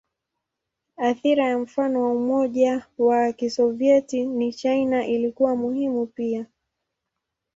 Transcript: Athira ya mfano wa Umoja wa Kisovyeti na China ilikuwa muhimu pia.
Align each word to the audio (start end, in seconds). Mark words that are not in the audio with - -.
Athira 0.97 1.47
ya 1.49 1.57
mfano 1.59 2.03
wa 2.03 2.11
Umoja 2.11 2.87
wa 2.97 3.33
Kisovyeti 3.33 4.25
na 4.25 4.51
China 4.51 5.07
ilikuwa 5.07 5.55
muhimu 5.55 6.05
pia. 6.05 6.45